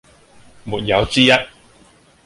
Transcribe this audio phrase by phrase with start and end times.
[0.63, 1.29] 沒有之一